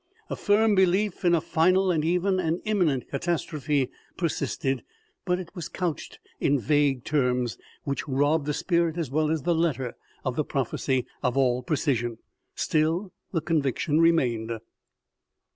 [0.31, 4.81] A firm belief in a final and even an imminent catastrophe per sisted,
[5.25, 9.53] but it was couched in vague terms, which robbed the spirit as well as the
[9.53, 9.93] letter
[10.25, 12.17] of the prophecy of all pre cision.
[12.55, 14.51] Still, the conviction remained.